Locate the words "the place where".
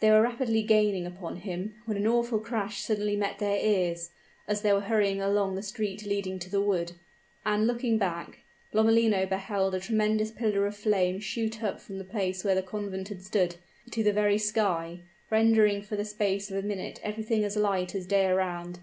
11.96-12.54